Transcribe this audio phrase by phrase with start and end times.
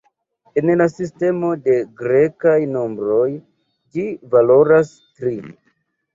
[0.59, 3.27] En la sistemo de grekaj nombroj
[3.99, 5.37] ĝi valoras tri.